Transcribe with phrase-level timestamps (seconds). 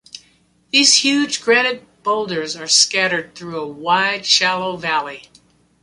[0.71, 5.25] These huge granite boulders are scattered through a wide, shallow valley.